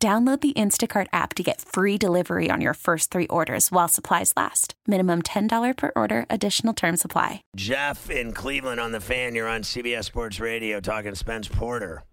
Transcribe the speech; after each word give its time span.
Download 0.00 0.40
the 0.40 0.52
Instacart 0.52 1.08
app 1.12 1.34
to 1.34 1.42
get 1.42 1.60
free 1.60 1.98
delivery 1.98 2.52
on 2.52 2.60
your 2.60 2.74
first 2.74 3.10
three 3.10 3.26
orders 3.26 3.72
while 3.72 3.88
supplies 3.88 4.32
last. 4.36 4.74
Minimum 4.86 5.22
$10 5.22 5.76
per 5.76 5.90
order, 5.96 6.24
additional 6.30 6.72
term 6.72 6.96
supply. 6.96 7.42
Jeff 7.56 8.08
in 8.08 8.32
Cleveland 8.32 8.78
on 8.78 8.92
the 8.92 9.00
fan. 9.00 9.34
You're 9.34 9.48
on 9.48 9.62
CBS 9.62 10.04
Sports 10.04 10.38
Radio 10.38 10.78
talking 10.78 11.16
Spence 11.16 11.48
Porter. 11.48 12.04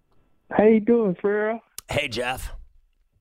How 0.50 0.64
you 0.64 0.80
doing, 0.80 1.14
Ferrall? 1.22 1.60
Hey, 1.88 2.08
Jeff. 2.08 2.52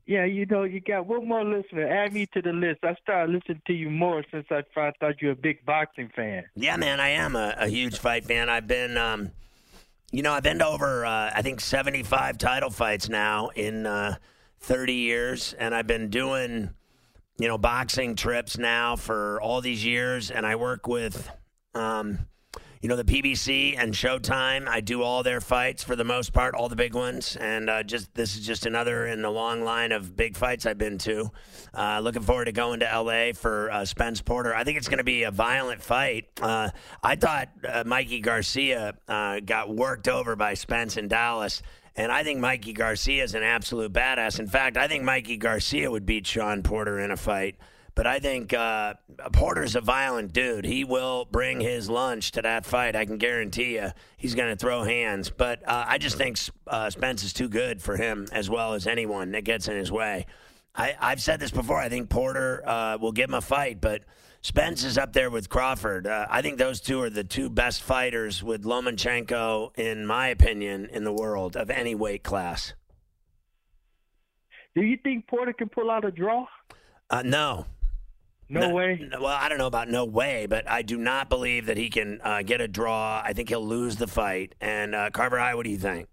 Yeah, 0.08 0.26
you 0.26 0.48
know, 0.48 0.64
you 0.64 0.82
got 0.82 1.06
one 1.06 1.28
more 1.28 1.44
listener. 1.44 1.88
Add 1.88 2.14
me 2.14 2.26
to 2.34 2.42
the 2.42 2.52
list. 2.52 2.80
I 2.84 2.96
started 3.04 3.34
listening 3.34 3.62
to 3.68 3.74
you 3.74 3.92
more 3.92 4.24
since 4.32 4.48
I 4.50 4.64
found 4.74 4.96
out 5.04 5.22
you're 5.22 5.34
a 5.34 5.36
big 5.36 5.64
boxing 5.66 6.10
fan. 6.16 6.44
Yeah, 6.56 6.76
man, 6.78 7.00
I 7.00 7.10
am 7.10 7.36
a, 7.36 7.54
a 7.58 7.68
huge 7.68 8.00
fight 8.00 8.26
fan. 8.26 8.50
I've 8.50 8.68
been, 8.68 8.98
um, 8.98 9.30
you 10.12 10.24
know, 10.24 10.34
I've 10.34 10.44
been 10.44 10.60
to 10.60 10.66
over, 10.66 11.06
uh, 11.06 11.32
I 11.36 11.44
think, 11.44 11.60
75 11.60 12.40
title 12.40 12.72
fights 12.72 13.10
now 13.10 13.50
in 13.50 13.86
uh, 13.86 14.16
30 14.66 14.94
years, 14.94 15.54
and 15.60 15.76
I've 15.76 15.86
been 15.86 16.10
doing, 16.10 16.72
you 17.38 17.48
know, 17.48 17.58
boxing 17.58 18.16
trips 18.16 18.58
now 18.58 18.96
for 18.96 19.40
all 19.40 19.62
these 19.62 19.86
years, 19.86 20.32
and 20.32 20.44
I 20.44 20.56
work 20.56 20.88
with, 20.88 21.30
um, 21.76 22.18
you 22.82 22.90
know, 22.90 22.96
the 22.96 23.04
PBC 23.04 23.76
and 23.78 23.94
Showtime. 23.94 24.68
I 24.68 24.82
do 24.82 25.04
all 25.04 25.22
their 25.22 25.40
fights 25.40 25.84
for 25.84 25.96
the 25.96 26.04
most 26.04 26.34
part, 26.34 26.56
all 26.56 26.68
the 26.68 26.76
big 26.76 26.96
ones, 26.96 27.36
and 27.36 27.70
uh, 27.70 27.84
just 27.84 28.12
this 28.16 28.36
is 28.36 28.44
just 28.44 28.66
another 28.66 29.06
in 29.06 29.22
the 29.22 29.30
long 29.30 29.64
line 29.64 29.92
of 29.92 30.16
big 30.16 30.36
fights 30.36 30.66
I've 30.66 30.80
been 30.80 30.98
to. 31.00 31.30
Uh, 31.72 32.00
looking 32.00 32.24
forward 32.24 32.46
to 32.46 32.52
going 32.52 32.80
to 32.80 32.86
LA 32.86 33.34
for 33.34 33.70
uh, 33.72 33.86
Spence 33.86 34.20
Porter. 34.24 34.56
I 34.56 34.64
think 34.64 34.80
it's 34.80 34.88
going 34.88 34.98
to 34.98 35.04
be 35.04 35.24
a 35.24 35.32
violent 35.32 35.84
fight. 35.84 36.26
Uh, 36.42 36.72
I 37.04 37.16
thought 37.16 37.50
uh, 37.68 37.84
Mikey 37.86 38.20
Garcia 38.20 38.96
uh, 39.08 39.42
got 39.42 39.70
worked 39.70 40.08
over 40.08 40.36
by 40.36 40.56
Spence 40.56 40.98
in 40.98 41.08
Dallas. 41.08 41.62
And 41.96 42.12
I 42.12 42.24
think 42.24 42.40
Mikey 42.40 42.74
Garcia 42.74 43.24
is 43.24 43.36
an 43.36 43.44
absolute 43.44 43.94
badass. 43.94 44.40
In 44.40 44.48
fact, 44.48 44.76
I 44.76 44.88
think 44.88 45.04
Mikey 45.04 45.38
Garcia 45.38 45.90
would 45.90 46.06
beat 46.06 46.28
Shawn 46.28 46.62
Porter 46.62 47.00
in 47.00 47.12
a 47.12 47.18
fight. 47.18 47.56
But 47.96 48.06
I 48.06 48.20
think 48.20 48.54
uh, 48.54 48.96
Porter's 49.32 49.78
a 49.78 49.82
violent 49.82 50.34
dude. 50.34 50.66
He 50.66 50.84
will 50.84 51.24
bring 51.32 51.62
his 51.62 51.90
lunch 51.90 52.32
to 52.32 52.42
that 52.42 52.66
fight. 52.66 52.94
I 52.94 53.06
can 53.06 53.18
guarantee 53.18 53.76
you 53.76 53.92
he's 54.18 54.36
going 54.36 54.50
to 54.50 54.58
throw 54.58 54.84
hands. 54.84 55.30
But 55.30 55.66
uh, 55.66 55.86
I 55.88 55.98
just 55.98 56.18
think 56.18 56.38
uh, 56.68 56.90
Spence 56.90 57.24
is 57.24 57.32
too 57.32 57.48
good 57.48 57.82
for 57.82 57.96
him 57.96 58.28
as 58.34 58.50
well 58.50 58.74
as 58.74 58.86
anyone 58.86 59.32
that 59.32 59.46
gets 59.46 59.70
in 59.70 59.78
his 59.78 59.94
way. 59.94 60.26
I, 60.78 60.96
I've 61.00 61.22
said 61.22 61.40
this 61.40 61.52
before. 61.52 61.78
I 61.78 61.90
think 61.90 62.10
Porter 62.10 62.68
uh, 62.68 62.98
will 63.00 63.12
give 63.12 63.30
him 63.30 63.36
a 63.36 63.42
fight, 63.42 63.80
but 63.80 64.04
Spence 64.42 64.84
is 64.84 64.98
up 64.98 65.14
there 65.14 65.30
with 65.30 65.50
Crawford. 65.50 66.06
Uh, 66.06 66.28
I 66.30 66.42
think 66.42 66.58
those 66.58 66.82
two 66.82 67.02
are 67.02 67.10
the 67.10 67.24
two 67.24 67.50
best 67.50 67.82
fighters 67.82 68.44
with 68.44 68.64
Lomachenko, 68.64 69.78
in 69.78 70.06
my 70.06 70.28
opinion, 70.28 70.88
in 70.92 71.04
the 71.04 71.14
world 71.14 71.56
of 71.56 71.70
any 71.70 71.96
weight 71.96 72.24
class. 72.24 72.74
Do 74.76 74.82
you 74.82 74.98
think 75.02 75.28
Porter 75.28 75.54
can 75.54 75.70
pull 75.70 75.90
out 75.90 76.04
a 76.04 76.12
draw? 76.12 76.46
Uh, 77.10 77.24
no. 77.24 77.66
No, 78.48 78.70
way. 78.70 79.10
Well, 79.12 79.26
I 79.26 79.50
don't 79.50 79.58
know 79.58 79.66
about 79.66 79.90
no 79.90 80.06
way, 80.06 80.46
but 80.46 80.70
I 80.70 80.84
do 80.84 80.98
not 80.98 81.30
believe 81.30 81.66
that 81.66 81.78
he 81.78 81.90
can 81.90 82.20
uh, 82.24 82.44
get 82.44 82.62
a 82.62 82.68
draw. 82.68 83.22
I 83.24 83.34
think 83.34 83.50
he'll 83.50 83.66
lose 83.66 83.96
the 83.96 84.06
fight. 84.06 84.54
And 84.62 84.94
uh, 84.94 85.10
Carver 85.10 85.40
High, 85.40 85.56
what 85.56 85.64
do 85.64 85.72
you 85.72 85.80
think? 85.80 86.08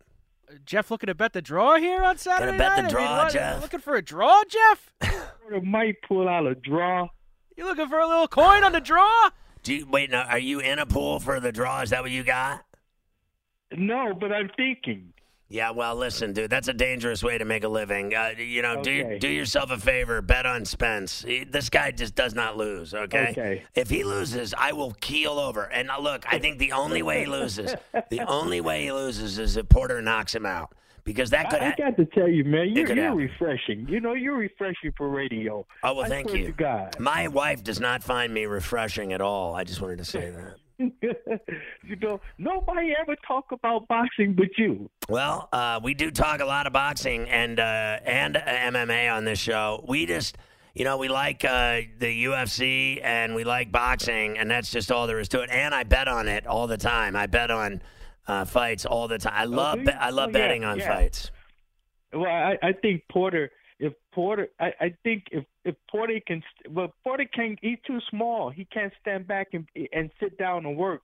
Jeff 0.64 0.90
looking 0.90 1.08
to 1.08 1.14
bet 1.14 1.32
the 1.32 1.42
draw 1.42 1.76
here 1.76 2.02
on 2.02 2.18
Saturday 2.18 2.56
bet 2.58 2.76
the 2.76 2.82
night? 2.82 2.88
I 2.88 2.90
draw, 2.90 3.22
mean, 3.22 3.32
Jeff? 3.32 3.62
Looking 3.62 3.80
for 3.80 3.96
a 3.96 4.02
draw, 4.02 4.42
Jeff? 4.48 4.92
Porter 5.00 5.60
might 5.60 5.96
pull 6.02 6.28
out 6.28 6.46
a 6.46 6.54
draw. 6.54 7.08
You 7.56 7.64
looking 7.64 7.88
for 7.88 7.98
a 7.98 8.06
little 8.06 8.28
coin 8.28 8.64
on 8.64 8.72
the 8.72 8.80
draw? 8.80 9.30
Do 9.62 9.74
you, 9.74 9.86
wait, 9.86 10.10
now, 10.10 10.24
are 10.24 10.38
you 10.38 10.60
in 10.60 10.78
a 10.78 10.86
pool 10.86 11.20
for 11.20 11.38
the 11.38 11.52
draw? 11.52 11.82
Is 11.82 11.90
that 11.90 12.02
what 12.02 12.10
you 12.10 12.24
got? 12.24 12.64
No, 13.76 14.12
but 14.18 14.32
I'm 14.32 14.50
thinking. 14.56 15.12
Yeah, 15.52 15.70
well, 15.70 15.94
listen, 15.96 16.32
dude, 16.32 16.48
that's 16.48 16.68
a 16.68 16.72
dangerous 16.72 17.22
way 17.22 17.36
to 17.36 17.44
make 17.44 17.62
a 17.62 17.68
living. 17.68 18.14
Uh, 18.14 18.30
you 18.38 18.62
know, 18.62 18.82
do 18.82 19.04
Okay. 19.04 19.18
do 19.18 19.28
yourself 19.28 19.70
a 19.70 19.76
favor, 19.76 20.22
bet 20.22 20.46
on 20.46 20.64
Spence. 20.64 21.22
He- 21.24 21.44
this 21.44 21.68
guy 21.68 21.90
just 21.90 22.14
does 22.14 22.34
not 22.34 22.56
lose. 22.56 22.94
Okay. 22.94 23.28
Okay. 23.32 23.62
If 23.74 23.90
he 23.90 24.02
loses, 24.02 24.54
I 24.56 24.72
will 24.72 24.92
keel 25.02 25.32
over. 25.38 25.64
And 25.64 25.88
now, 25.88 26.00
look, 26.00 26.24
I 26.32 26.38
think 26.38 26.58
the 26.58 26.72
only 26.72 27.02
way 27.02 27.20
he 27.20 27.26
loses, 27.26 27.74
the 28.10 28.20
only 28.26 28.62
way 28.62 28.84
he 28.84 28.92
loses, 28.92 29.38
is 29.38 29.58
if 29.58 29.68
Porter 29.68 30.00
knocks 30.00 30.34
him 30.34 30.46
out, 30.46 30.72
because 31.04 31.28
that 31.30 31.50
could. 31.50 31.60
I, 31.60 31.72
I 31.72 31.74
got 31.76 31.96
to 31.98 32.06
tell 32.06 32.28
you, 32.28 32.44
man, 32.44 32.68
you're, 32.74 32.86
you're 32.88 32.96
happen. 33.04 33.18
refreshing. 33.18 33.86
You 33.90 34.00
know, 34.00 34.14
you're 34.14 34.38
refreshing 34.38 34.92
for 34.96 35.10
radio. 35.10 35.66
oh 35.82 35.92
well, 35.94 36.06
I 36.06 36.08
thank 36.08 36.32
you. 36.32 36.54
God. 36.56 36.98
My 36.98 37.28
wife 37.28 37.62
does 37.62 37.78
not 37.78 38.02
find 38.02 38.32
me 38.32 38.46
refreshing 38.46 39.12
at 39.12 39.20
all. 39.20 39.54
I 39.54 39.64
just 39.64 39.82
wanted 39.82 39.98
to 39.98 40.04
say 40.06 40.30
that. 40.30 40.54
you 41.02 41.96
know, 42.00 42.20
nobody 42.38 42.94
ever 43.00 43.16
talk 43.26 43.52
about 43.52 43.86
boxing 43.88 44.34
but 44.34 44.48
you. 44.58 44.90
Well, 45.08 45.48
uh, 45.52 45.80
we 45.82 45.94
do 45.94 46.10
talk 46.10 46.40
a 46.40 46.44
lot 46.44 46.66
of 46.66 46.72
boxing 46.72 47.28
and 47.28 47.60
uh, 47.60 47.98
and 48.04 48.34
MMA 48.36 49.12
on 49.14 49.24
this 49.24 49.38
show. 49.38 49.84
We 49.86 50.06
just, 50.06 50.38
you 50.74 50.84
know, 50.84 50.96
we 50.96 51.08
like 51.08 51.44
uh, 51.44 51.80
the 51.98 52.24
UFC 52.24 53.00
and 53.02 53.34
we 53.34 53.44
like 53.44 53.70
boxing, 53.70 54.38
and 54.38 54.50
that's 54.50 54.70
just 54.70 54.90
all 54.90 55.06
there 55.06 55.20
is 55.20 55.28
to 55.28 55.42
it. 55.42 55.50
And 55.50 55.74
I 55.74 55.84
bet 55.84 56.08
on 56.08 56.28
it 56.28 56.46
all 56.46 56.66
the 56.66 56.78
time. 56.78 57.14
I 57.16 57.26
bet 57.26 57.50
on 57.50 57.82
uh, 58.26 58.44
fights 58.44 58.84
all 58.86 59.08
the 59.08 59.18
time. 59.18 59.34
I 59.36 59.44
love 59.44 59.78
do 59.78 59.84
be- 59.86 59.92
I 59.92 60.10
love 60.10 60.30
Oh, 60.34 60.38
yeah, 60.38 60.46
betting 60.46 60.64
on 60.64 60.78
yeah. 60.78 60.88
fights. 60.94 61.30
Well, 62.12 62.26
I, 62.26 62.56
I 62.62 62.72
think 62.72 63.02
Porter. 63.10 63.50
If 63.78 63.94
Porter, 64.14 64.48
I, 64.60 64.72
I 64.80 64.94
think 65.02 65.24
if 65.32 65.44
if 65.64 65.74
Porter 65.90 66.18
can, 66.26 66.42
well, 66.70 66.92
Porter 67.04 67.26
can. 67.32 67.56
He's 67.62 67.78
too 67.86 67.98
small. 68.10 68.50
He 68.50 68.64
can't 68.66 68.92
stand 69.00 69.26
back 69.26 69.48
and 69.52 69.66
and 69.92 70.10
sit 70.20 70.38
down 70.38 70.66
and 70.66 70.76
work. 70.76 71.02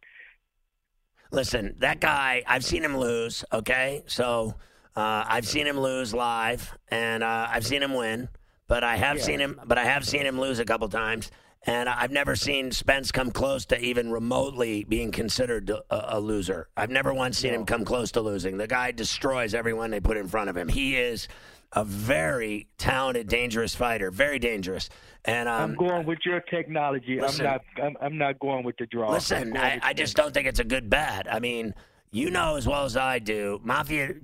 Listen, 1.30 1.76
that 1.80 2.00
guy, 2.00 2.42
I've 2.46 2.64
seen 2.64 2.82
him 2.82 2.96
lose, 2.96 3.44
okay? 3.52 4.02
So 4.06 4.54
uh, 4.96 5.24
I've 5.28 5.46
seen 5.46 5.66
him 5.66 5.78
lose 5.78 6.14
live, 6.14 6.76
and 6.88 7.22
uh, 7.22 7.48
I've 7.50 7.66
seen 7.66 7.82
him 7.82 7.92
win, 7.94 8.30
but 8.66 8.82
I 8.82 8.96
have 8.96 9.18
Yeah. 9.18 9.22
seen 9.24 9.40
him, 9.40 9.60
but 9.66 9.76
I 9.76 9.84
have 9.84 10.06
seen 10.06 10.24
him 10.24 10.40
lose 10.40 10.58
a 10.58 10.64
couple 10.64 10.88
times, 10.88 11.30
and 11.66 11.86
I've 11.86 12.10
never 12.12 12.34
seen 12.34 12.72
Spence 12.72 13.12
come 13.12 13.30
close 13.30 13.66
to 13.66 13.78
even 13.78 14.10
remotely 14.10 14.84
being 14.84 15.12
considered 15.12 15.68
a, 15.68 16.16
a 16.16 16.18
loser. 16.18 16.68
I've 16.78 16.88
never 16.90 17.12
once 17.12 17.36
seen 17.36 17.52
him 17.52 17.66
come 17.66 17.84
close 17.84 18.10
to 18.12 18.22
losing. 18.22 18.56
The 18.56 18.66
guy 18.66 18.92
destroys 18.92 19.52
everyone 19.52 19.90
they 19.90 20.00
put 20.00 20.16
in 20.16 20.28
front 20.28 20.48
of 20.48 20.56
him. 20.56 20.68
He 20.68 20.96
is 20.96 21.28
a 21.72 21.84
very 21.84 22.68
talented, 22.78 23.28
dangerous 23.28 23.74
fighter, 23.74 24.10
very 24.10 24.38
dangerous. 24.38 24.88
And 25.24 25.48
um, 25.48 25.72
I'm 25.72 25.74
going 25.76 26.06
with 26.06 26.20
your 26.24 26.40
technology. 26.40 27.20
listen. 27.20 27.46
I'm 27.46 27.52
not. 27.52 27.62
I'm, 27.82 27.96
I'm 28.00 28.18
not 28.18 28.38
going 28.38 28.64
with 28.64 28.76
the 28.78 28.86
draw. 28.86 29.10
Listen, 29.10 29.56
I, 29.56 29.78
I 29.82 29.92
just 29.92 30.16
don't 30.16 30.32
think 30.32 30.46
it's 30.46 30.60
a 30.60 30.64
good 30.64 30.88
bet. 30.88 31.32
I 31.32 31.40
mean, 31.40 31.74
you 32.10 32.30
know 32.30 32.56
as 32.56 32.66
well 32.66 32.84
as 32.84 32.96
I 32.96 33.18
do, 33.18 33.60
Mafia. 33.62 34.14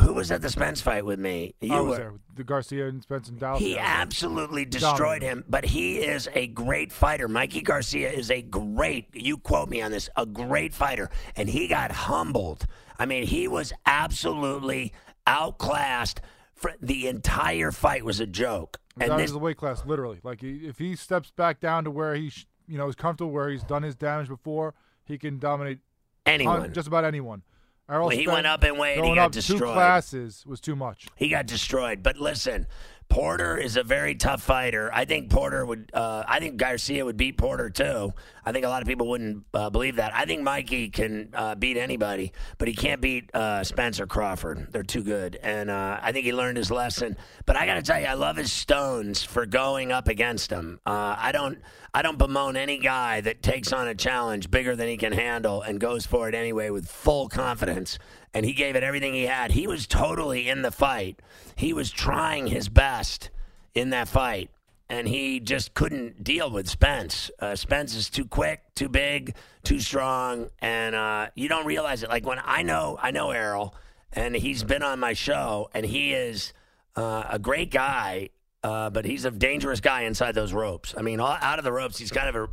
Who 0.00 0.12
was 0.12 0.30
at 0.30 0.42
the 0.42 0.48
Spence 0.48 0.80
fight 0.80 1.04
with 1.04 1.18
me? 1.18 1.54
You 1.60 1.74
I 1.74 1.80
was 1.80 1.90
were. 1.90 1.96
there. 1.96 2.12
The 2.36 2.44
Garcia 2.44 2.88
and 2.88 3.02
Spence 3.02 3.28
and 3.28 3.40
Dallas. 3.40 3.60
He 3.60 3.74
yeah, 3.74 3.78
I 3.78 3.80
was 3.80 3.86
there. 3.86 4.02
absolutely 4.02 4.64
destroyed 4.64 5.22
him, 5.22 5.44
but 5.48 5.64
he 5.64 5.96
is 5.98 6.28
a 6.34 6.46
great 6.46 6.92
fighter. 6.92 7.26
Mikey 7.26 7.62
Garcia 7.62 8.10
is 8.10 8.30
a 8.30 8.42
great, 8.42 9.08
you 9.12 9.38
quote 9.38 9.68
me 9.68 9.82
on 9.82 9.90
this, 9.90 10.08
a 10.16 10.24
great 10.24 10.72
fighter. 10.72 11.10
And 11.34 11.48
he 11.48 11.66
got 11.66 11.90
humbled. 11.90 12.66
I 12.98 13.06
mean, 13.06 13.26
he 13.26 13.48
was 13.48 13.72
absolutely 13.86 14.92
outclassed. 15.26 16.20
For 16.62 16.72
the 16.80 17.08
entire 17.08 17.72
fight 17.72 18.04
was 18.04 18.20
a 18.20 18.26
joke. 18.26 18.78
And 19.00 19.10
of 19.10 19.18
this, 19.18 19.30
his 19.30 19.36
weight 19.36 19.56
class, 19.56 19.84
literally. 19.84 20.20
Like 20.22 20.42
if 20.42 20.78
he 20.78 20.96
steps 20.96 21.30
back 21.30 21.60
down 21.60 21.84
to 21.84 21.90
where 21.90 22.14
he, 22.14 22.32
you 22.66 22.78
know, 22.78 22.88
is 22.88 22.94
comfortable, 22.94 23.32
where 23.32 23.50
he's 23.50 23.64
done 23.64 23.82
his 23.82 23.96
damage 23.96 24.28
before, 24.28 24.74
he 25.04 25.18
can 25.18 25.38
dominate 25.38 25.80
on 26.26 26.32
anyone. 26.34 26.72
just 26.72 26.88
about 26.88 27.04
anyone. 27.04 27.42
Errol 27.90 28.06
When 28.06 28.16
he 28.16 28.24
Spence 28.24 28.34
went 28.34 28.46
up 28.46 28.64
in 28.64 28.78
weight, 28.78 29.02
he 29.02 29.14
got 29.14 29.36
up 29.36 29.42
two 29.42 29.58
classes 29.58 30.44
was 30.46 30.60
too 30.60 30.76
much. 30.76 31.08
He 31.16 31.28
got 31.28 31.46
destroyed. 31.46 32.02
But 32.02 32.16
listen, 32.16 32.66
Porter 33.12 33.58
is 33.58 33.76
a 33.76 33.82
very 33.82 34.14
tough 34.14 34.42
fighter. 34.42 34.90
I 34.90 35.04
think 35.04 35.28
Porter 35.28 35.66
would. 35.66 35.90
Uh, 35.92 36.24
I 36.26 36.40
think 36.40 36.56
Garcia 36.56 37.04
would 37.04 37.18
beat 37.18 37.36
Porter 37.36 37.68
too. 37.68 38.14
I 38.42 38.52
think 38.52 38.64
a 38.64 38.70
lot 38.70 38.80
of 38.80 38.88
people 38.88 39.06
wouldn't 39.06 39.44
uh, 39.52 39.68
believe 39.68 39.96
that. 39.96 40.14
I 40.14 40.24
think 40.24 40.40
Mikey 40.40 40.88
can 40.88 41.28
uh, 41.34 41.54
beat 41.54 41.76
anybody, 41.76 42.32
but 42.56 42.68
he 42.68 42.74
can't 42.74 43.02
beat 43.02 43.28
uh, 43.34 43.64
Spencer 43.64 44.06
Crawford. 44.06 44.68
They're 44.70 44.82
too 44.82 45.02
good, 45.02 45.38
and 45.42 45.68
uh, 45.68 46.00
I 46.00 46.12
think 46.12 46.24
he 46.24 46.32
learned 46.32 46.56
his 46.56 46.70
lesson. 46.70 47.18
But 47.44 47.56
I 47.56 47.66
got 47.66 47.74
to 47.74 47.82
tell 47.82 48.00
you, 48.00 48.06
I 48.06 48.14
love 48.14 48.38
his 48.38 48.50
stones 48.50 49.22
for 49.22 49.44
going 49.44 49.92
up 49.92 50.08
against 50.08 50.50
him. 50.50 50.80
Uh, 50.86 51.14
I 51.18 51.32
don't. 51.32 51.58
I 51.94 52.00
don't 52.00 52.16
bemoan 52.16 52.56
any 52.56 52.78
guy 52.78 53.20
that 53.20 53.42
takes 53.42 53.70
on 53.70 53.86
a 53.86 53.94
challenge 53.94 54.50
bigger 54.50 54.74
than 54.74 54.88
he 54.88 54.96
can 54.96 55.12
handle 55.12 55.60
and 55.60 55.78
goes 55.78 56.06
for 56.06 56.26
it 56.26 56.34
anyway 56.34 56.70
with 56.70 56.88
full 56.88 57.28
confidence. 57.28 57.98
And 58.34 58.46
he 58.46 58.52
gave 58.52 58.76
it 58.76 58.82
everything 58.82 59.14
he 59.14 59.26
had. 59.26 59.52
He 59.52 59.66
was 59.66 59.86
totally 59.86 60.48
in 60.48 60.62
the 60.62 60.70
fight. 60.70 61.20
He 61.56 61.72
was 61.72 61.90
trying 61.90 62.46
his 62.46 62.68
best. 62.68 63.30
in 63.74 63.90
that 63.90 64.08
fight, 64.08 64.50
and 64.88 65.08
he 65.08 65.40
just 65.40 65.74
couldn't 65.74 66.22
deal 66.22 66.50
with 66.50 66.68
Spence. 66.68 67.30
Uh, 67.38 67.56
Spence 67.56 67.94
is 67.94 68.10
too 68.10 68.26
quick, 68.26 68.60
too 68.74 68.88
big, 68.88 69.34
too 69.62 69.80
strong, 69.80 70.50
and 70.60 70.94
uh, 70.94 71.28
you 71.34 71.48
don't 71.48 71.66
realize 71.66 72.02
it. 72.02 72.10
Like 72.10 72.26
when 72.26 72.38
I 72.44 72.62
know, 72.62 72.98
I 73.00 73.10
know 73.10 73.30
Errol, 73.30 73.74
and 74.12 74.34
he's 74.36 74.62
been 74.62 74.82
on 74.82 75.00
my 75.00 75.14
show, 75.14 75.70
and 75.72 75.86
he 75.86 76.12
is 76.12 76.52
uh, 76.96 77.24
a 77.30 77.38
great 77.38 77.70
guy, 77.70 78.28
uh, 78.62 78.90
but 78.90 79.04
he's 79.04 79.24
a 79.24 79.30
dangerous 79.30 79.80
guy 79.80 80.02
inside 80.02 80.34
those 80.34 80.52
ropes. 80.52 80.94
I 80.96 81.02
mean, 81.02 81.18
all, 81.20 81.38
out 81.40 81.58
of 81.58 81.64
the 81.64 81.72
ropes, 81.72 81.98
he's 81.98 82.12
kind 82.12 82.28
of 82.28 82.36
a 82.36 82.48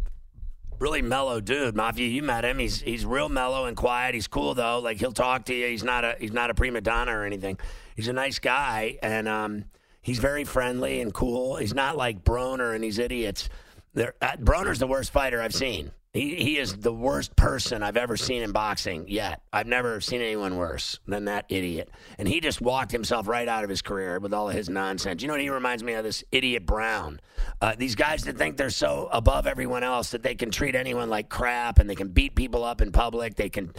really 0.79 1.01
mellow 1.01 1.39
dude. 1.39 1.75
Mafia, 1.75 2.07
you 2.07 2.23
met 2.23 2.45
him. 2.45 2.59
He's 2.59 2.81
he's 2.81 3.05
real 3.05 3.29
mellow 3.29 3.65
and 3.65 3.75
quiet. 3.77 4.15
He's 4.15 4.27
cool 4.27 4.53
though. 4.53 4.79
Like 4.79 4.97
he'll 4.97 5.11
talk 5.11 5.45
to 5.45 5.53
you. 5.53 5.67
He's 5.67 5.83
not 5.83 6.03
a 6.03 6.15
he's 6.19 6.33
not 6.33 6.49
a 6.49 6.53
prima 6.53 6.81
donna 6.81 7.17
or 7.17 7.25
anything. 7.25 7.57
He's 7.95 8.07
a 8.07 8.13
nice 8.13 8.39
guy, 8.39 8.97
and 9.01 9.27
um, 9.27 9.65
he's 10.01 10.19
very 10.19 10.45
friendly 10.45 11.01
and 11.01 11.13
cool. 11.13 11.57
He's 11.57 11.73
not 11.73 11.97
like 11.97 12.23
Broner 12.23 12.73
and 12.73 12.83
these 12.83 12.97
idiots. 12.97 13.49
They're, 13.93 14.13
uh, 14.21 14.37
Broner's 14.37 14.79
the 14.79 14.87
worst 14.87 15.11
fighter 15.11 15.41
I've 15.41 15.55
seen. 15.55 15.91
He 16.11 16.35
he 16.35 16.57
is 16.57 16.75
the 16.75 16.91
worst 16.91 17.35
person 17.35 17.83
I've 17.83 17.97
ever 17.97 18.17
seen 18.17 18.41
in 18.41 18.51
boxing 18.51 19.05
yet. 19.07 19.43
I've 19.53 19.67
never 19.67 20.01
seen 20.01 20.21
anyone 20.21 20.57
worse 20.57 20.97
than 21.05 21.25
that 21.25 21.45
idiot. 21.49 21.91
And 22.17 22.27
he 22.27 22.39
just 22.39 22.61
walked 22.61 22.91
himself 22.91 23.27
right 23.27 23.47
out 23.47 23.63
of 23.63 23.69
his 23.69 23.83
career 23.83 24.17
with 24.19 24.33
all 24.33 24.49
of 24.49 24.55
his 24.55 24.69
nonsense. 24.69 25.21
You 25.21 25.27
know 25.27 25.35
what 25.35 25.41
he 25.41 25.49
reminds 25.49 25.83
me 25.83 25.93
of? 25.93 26.03
This 26.03 26.23
idiot 26.31 26.65
Brown. 26.65 27.19
Uh, 27.61 27.75
these 27.77 27.93
guys 27.93 28.23
that 28.23 28.39
think 28.39 28.57
they're 28.57 28.71
so 28.71 29.07
above 29.11 29.45
everyone 29.45 29.83
else 29.83 30.09
that 30.09 30.23
they 30.23 30.33
can 30.33 30.49
treat 30.49 30.73
anyone 30.73 31.11
like 31.11 31.29
crap 31.29 31.77
and 31.77 31.87
they 31.87 31.95
can 31.95 32.07
beat 32.07 32.33
people 32.33 32.63
up 32.63 32.81
in 32.81 32.91
public. 32.91 33.35
They 33.35 33.49
can, 33.49 33.71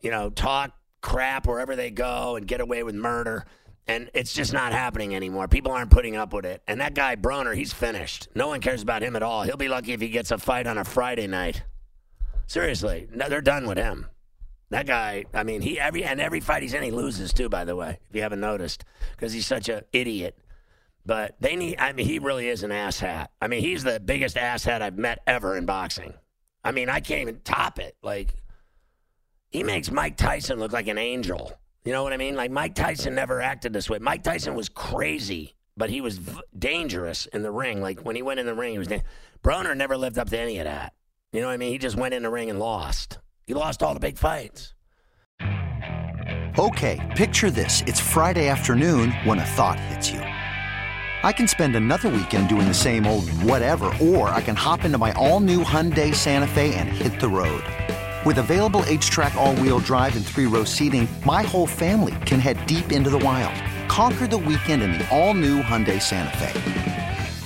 you 0.00 0.10
know, 0.10 0.28
talk 0.28 0.72
crap 1.00 1.46
wherever 1.46 1.76
they 1.76 1.90
go 1.90 2.36
and 2.36 2.46
get 2.46 2.60
away 2.60 2.82
with 2.82 2.94
murder. 2.94 3.46
And 3.86 4.10
it's 4.12 4.34
just 4.34 4.52
not 4.52 4.72
happening 4.72 5.16
anymore. 5.16 5.48
People 5.48 5.72
aren't 5.72 5.90
putting 5.90 6.14
up 6.14 6.34
with 6.34 6.44
it. 6.44 6.62
And 6.68 6.82
that 6.82 6.92
guy 6.92 7.16
Broner, 7.16 7.56
he's 7.56 7.72
finished. 7.72 8.28
No 8.34 8.48
one 8.48 8.60
cares 8.60 8.82
about 8.82 9.02
him 9.02 9.16
at 9.16 9.22
all. 9.22 9.44
He'll 9.44 9.56
be 9.56 9.68
lucky 9.68 9.94
if 9.94 10.00
he 10.02 10.10
gets 10.10 10.30
a 10.30 10.36
fight 10.36 10.66
on 10.66 10.76
a 10.76 10.84
Friday 10.84 11.26
night. 11.26 11.62
Seriously, 12.50 13.06
no, 13.14 13.28
they're 13.28 13.40
done 13.40 13.64
with 13.68 13.78
him. 13.78 14.06
That 14.70 14.84
guy, 14.84 15.24
I 15.32 15.44
mean, 15.44 15.60
he 15.60 15.78
every 15.78 16.02
and 16.02 16.20
every 16.20 16.40
fight 16.40 16.64
he's 16.64 16.74
in, 16.74 16.82
he 16.82 16.90
loses 16.90 17.32
too. 17.32 17.48
By 17.48 17.64
the 17.64 17.76
way, 17.76 18.00
if 18.08 18.16
you 18.16 18.22
haven't 18.22 18.40
noticed, 18.40 18.84
because 19.12 19.32
he's 19.32 19.46
such 19.46 19.68
an 19.68 19.82
idiot. 19.92 20.36
But 21.06 21.36
they 21.38 21.54
need. 21.54 21.76
I 21.78 21.92
mean, 21.92 22.06
he 22.06 22.18
really 22.18 22.48
is 22.48 22.64
an 22.64 22.72
asshat. 22.72 23.28
I 23.40 23.46
mean, 23.46 23.60
he's 23.60 23.84
the 23.84 24.00
biggest 24.00 24.34
asshat 24.34 24.82
I've 24.82 24.98
met 24.98 25.20
ever 25.28 25.56
in 25.56 25.64
boxing. 25.64 26.12
I 26.64 26.72
mean, 26.72 26.88
I 26.88 26.98
can't 26.98 27.20
even 27.20 27.40
top 27.44 27.78
it. 27.78 27.96
Like, 28.02 28.34
he 29.50 29.62
makes 29.62 29.92
Mike 29.92 30.16
Tyson 30.16 30.58
look 30.58 30.72
like 30.72 30.88
an 30.88 30.98
angel. 30.98 31.52
You 31.84 31.92
know 31.92 32.02
what 32.02 32.12
I 32.12 32.16
mean? 32.16 32.34
Like 32.34 32.50
Mike 32.50 32.74
Tyson 32.74 33.14
never 33.14 33.40
acted 33.40 33.72
this 33.72 33.88
way. 33.88 34.00
Mike 34.00 34.24
Tyson 34.24 34.56
was 34.56 34.68
crazy, 34.68 35.54
but 35.76 35.88
he 35.88 36.00
was 36.00 36.18
v- 36.18 36.40
dangerous 36.58 37.26
in 37.26 37.44
the 37.44 37.52
ring. 37.52 37.80
Like 37.80 38.00
when 38.00 38.16
he 38.16 38.22
went 38.22 38.40
in 38.40 38.46
the 38.46 38.54
ring, 38.54 38.72
he 38.72 38.78
was. 38.80 38.88
Da- 38.88 39.04
Broner 39.40 39.76
never 39.76 39.96
lived 39.96 40.18
up 40.18 40.28
to 40.30 40.38
any 40.38 40.58
of 40.58 40.64
that. 40.64 40.94
You 41.32 41.40
know 41.40 41.46
what 41.46 41.52
I 41.52 41.58
mean? 41.58 41.70
He 41.70 41.78
just 41.78 41.96
went 41.96 42.12
in 42.12 42.24
the 42.24 42.30
ring 42.30 42.50
and 42.50 42.58
lost. 42.58 43.18
He 43.46 43.54
lost 43.54 43.84
all 43.84 43.94
the 43.94 44.00
big 44.00 44.18
fights. 44.18 44.74
Okay, 46.58 46.98
picture 47.16 47.52
this. 47.52 47.82
It's 47.86 48.00
Friday 48.00 48.48
afternoon 48.48 49.12
when 49.22 49.38
a 49.38 49.44
thought 49.44 49.78
hits 49.78 50.10
you. 50.10 50.18
I 50.18 51.32
can 51.32 51.46
spend 51.46 51.76
another 51.76 52.08
weekend 52.08 52.48
doing 52.48 52.66
the 52.66 52.74
same 52.74 53.06
old 53.06 53.30
whatever, 53.44 53.92
or 54.00 54.30
I 54.30 54.40
can 54.40 54.56
hop 54.56 54.84
into 54.84 54.98
my 54.98 55.12
all 55.12 55.38
new 55.38 55.62
Hyundai 55.62 56.12
Santa 56.12 56.48
Fe 56.48 56.74
and 56.74 56.88
hit 56.88 57.20
the 57.20 57.28
road. 57.28 57.62
With 58.26 58.38
available 58.38 58.80
HTRAC, 58.82 59.36
all 59.36 59.54
wheel 59.56 59.78
drive, 59.78 60.16
and 60.16 60.26
three 60.26 60.46
row 60.46 60.64
seating, 60.64 61.06
my 61.24 61.42
whole 61.42 61.66
family 61.66 62.16
can 62.26 62.40
head 62.40 62.66
deep 62.66 62.90
into 62.90 63.08
the 63.08 63.18
wild. 63.20 63.54
Conquer 63.88 64.26
the 64.26 64.38
weekend 64.38 64.82
in 64.82 64.92
the 64.92 65.08
all 65.16 65.34
new 65.34 65.62
Hyundai 65.62 66.02
Santa 66.02 66.36
Fe. 66.36 66.79